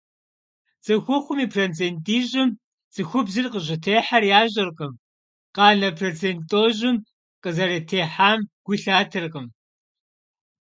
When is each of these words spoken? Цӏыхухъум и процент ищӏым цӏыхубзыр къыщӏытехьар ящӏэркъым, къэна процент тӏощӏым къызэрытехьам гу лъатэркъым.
Цӏыхухъум 0.83 1.39
и 1.45 1.47
процент 1.53 1.97
ищӏым 2.17 2.49
цӏыхубзыр 2.93 3.45
къыщӏытехьар 3.51 4.23
ящӏэркъым, 4.39 4.93
къэна 5.55 5.89
процент 5.99 6.41
тӏощӏым 6.49 6.97
къызэрытехьам 7.43 8.39
гу 8.65 8.73
лъатэркъым. 8.81 9.47